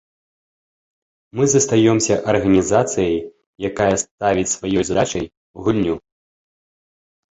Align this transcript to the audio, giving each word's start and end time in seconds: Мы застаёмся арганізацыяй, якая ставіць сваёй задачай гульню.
Мы 1.39 1.43
застаёмся 1.51 2.15
арганізацыяй, 2.33 3.15
якая 3.71 3.93
ставіць 4.07 4.49
сваёй 4.57 4.83
задачай 4.91 5.25
гульню. 5.67 5.95